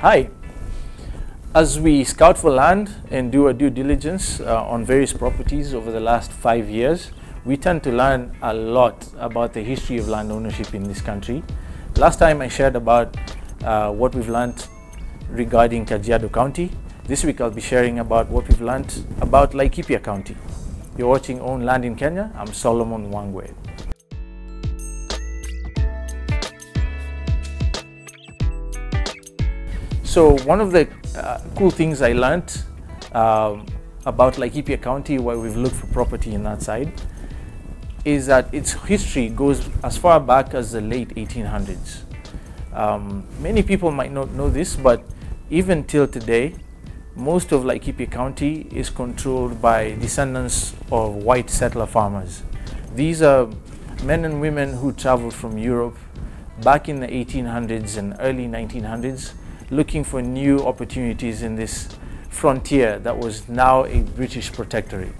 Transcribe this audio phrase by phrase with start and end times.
[0.00, 0.30] Hi.
[1.54, 5.92] As we scout for land and do a due diligence uh, on various properties over
[5.92, 7.10] the last five years,
[7.44, 11.42] we tend to learn a lot about the history of land ownership in this country.
[11.96, 13.14] Last time I shared about
[13.62, 14.66] uh, what we've learned
[15.28, 16.70] regarding Kajiado County.
[17.04, 20.34] This week I'll be sharing about what we've learned about Laikipia County.
[20.96, 22.32] You're watching Own Land in Kenya.
[22.38, 23.52] I'm Solomon Wangwe.
[30.10, 32.64] So one of the uh, cool things I learned
[33.12, 33.64] um,
[34.04, 37.00] about Laikipia County, where we've looked for property in that side,
[38.04, 42.00] is that its history goes as far back as the late 1800s.
[42.72, 45.04] Um, many people might not know this, but
[45.48, 46.56] even till today,
[47.14, 52.42] most of Laikipia County is controlled by descendants of white settler farmers.
[52.96, 53.48] These are
[54.02, 55.96] men and women who traveled from Europe
[56.64, 59.34] back in the 1800s and early 1900s
[59.70, 61.88] looking for new opportunities in this
[62.28, 65.14] frontier that was now a British protectorate.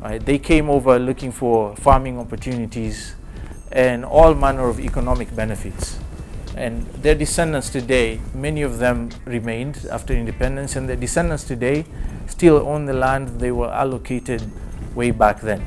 [0.00, 0.24] Right?
[0.24, 3.14] They came over looking for farming opportunities
[3.70, 5.98] and all manner of economic benefits.
[6.56, 11.86] And their descendants today, many of them remained after independence, and their descendants today
[12.26, 14.42] still own the land they were allocated
[14.94, 15.66] way back then.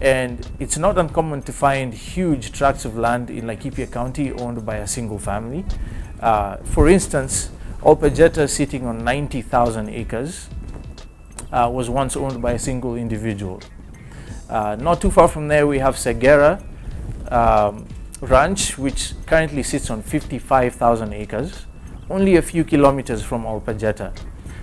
[0.00, 4.76] And it's not uncommon to find huge tracts of land in Laikipia County owned by
[4.76, 5.64] a single family.
[6.22, 7.50] Uh, for instance,
[7.82, 10.48] Olpejeta sitting on 90,000 acres
[11.52, 13.60] uh, was once owned by a single individual.
[14.48, 16.62] Uh, not too far from there we have Segera
[17.32, 17.88] um,
[18.20, 21.66] Ranch which currently sits on 55,000 acres,
[22.08, 24.16] only a few kilometers from Olpejeta.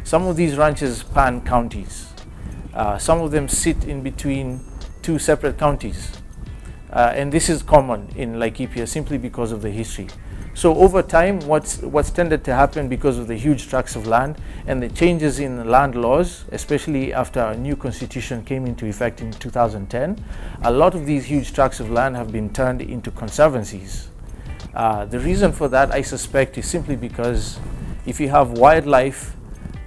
[0.05, 2.07] Some of these ranches span counties.
[2.73, 4.61] Uh, some of them sit in between
[5.01, 6.13] two separate counties.
[6.91, 10.07] Uh, and this is common in Laikipia simply because of the history.
[10.59, 14.35] So over time, what's, what's tended to happen because of the huge tracts of land
[14.67, 19.31] and the changes in land laws, especially after a new constitution came into effect in
[19.31, 20.21] 2010,
[20.63, 24.09] a lot of these huge tracts of land have been turned into conservancies.
[24.73, 27.57] Uh, the reason for that, I suspect, is simply because
[28.05, 29.37] if you have wildlife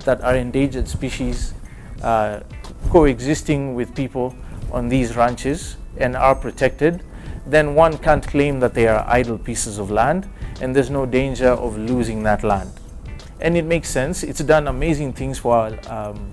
[0.07, 1.53] that are endangered species
[2.03, 2.41] uh,
[2.89, 4.35] coexisting with people
[4.73, 7.03] on these ranches and are protected,
[7.45, 10.31] then one can't claim that they are idle pieces of land
[10.61, 12.71] and there's no danger of losing that land.
[13.41, 14.23] And it makes sense.
[14.23, 16.31] It's done amazing things for um,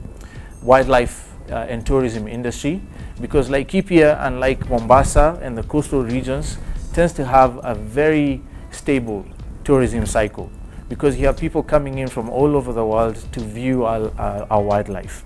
[0.61, 2.81] wildlife uh, and tourism industry
[3.21, 6.57] because Laikipia, unlike Mombasa and the coastal regions,
[6.93, 8.41] tends to have a very
[8.71, 9.25] stable
[9.63, 10.51] tourism cycle
[10.87, 14.47] because you have people coming in from all over the world to view our, uh,
[14.49, 15.23] our wildlife.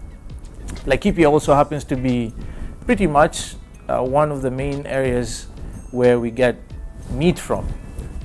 [0.86, 2.34] Laikipia also happens to be
[2.86, 3.56] pretty much
[3.88, 5.48] uh, one of the main areas
[5.92, 6.58] where we get
[7.12, 7.68] meat from.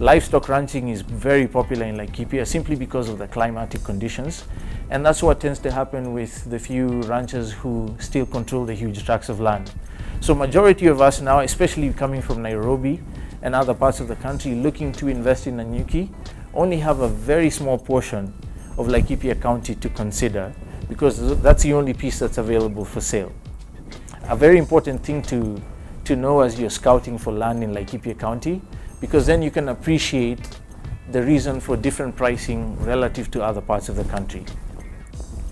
[0.00, 4.44] Livestock ranching is very popular in Laikipia uh, simply because of the climatic conditions.
[4.90, 9.04] And that's what tends to happen with the few ranchers who still control the huge
[9.04, 9.72] tracts of land.
[10.20, 13.00] So majority of us now, especially coming from Nairobi
[13.42, 16.10] and other parts of the country looking to invest in Nanyuki,
[16.54, 18.32] only have a very small portion
[18.76, 20.54] of Laikipia County to consider
[20.88, 23.32] because that's the only piece that's available for sale.
[24.28, 25.60] A very important thing to
[26.04, 28.62] to know as you're scouting for land in Laikipia County
[29.00, 30.40] because then you can appreciate
[31.10, 34.44] the reason for different pricing relative to other parts of the country.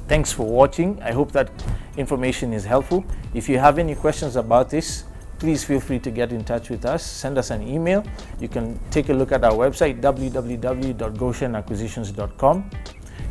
[0.08, 1.00] Thanks for watching.
[1.02, 1.50] I hope that
[1.96, 3.04] information is helpful.
[3.34, 5.04] If you have any questions about this,
[5.38, 7.04] please feel free to get in touch with us.
[7.04, 8.04] Send us an email.
[8.38, 12.70] You can take a look at our website, www.goshenacquisitions.com.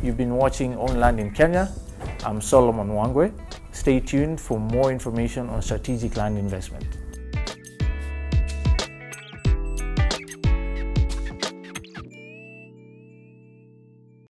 [0.02, 1.72] You've been watching Own Land in Kenya.
[2.24, 3.32] I'm Solomon Wangwe.
[3.72, 6.86] Stay tuned for more information on strategic land investment.